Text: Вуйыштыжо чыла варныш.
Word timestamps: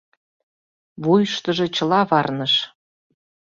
Вуйыштыжо 1.03 1.65
чыла 1.75 2.01
варныш. 2.09 2.53